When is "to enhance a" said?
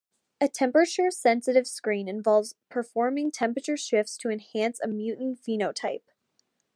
4.17-4.87